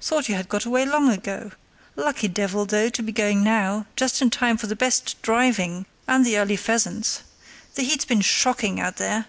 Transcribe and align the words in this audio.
Thought 0.00 0.28
you 0.28 0.36
had 0.36 0.48
got 0.48 0.64
away 0.64 0.86
long 0.86 1.08
ago. 1.10 1.50
Lucky 1.96 2.28
devil, 2.28 2.64
though, 2.66 2.88
to 2.88 3.02
be 3.02 3.10
going 3.10 3.42
now, 3.42 3.86
just 3.96 4.22
in 4.22 4.30
time 4.30 4.56
for 4.56 4.68
the 4.68 4.76
best 4.76 5.20
driving 5.22 5.86
and 6.06 6.24
the 6.24 6.38
early 6.38 6.54
pheasants. 6.56 7.22
The 7.74 7.82
heat's 7.82 8.04
been 8.04 8.20
shocking 8.20 8.78
out 8.78 8.98
there. 8.98 9.26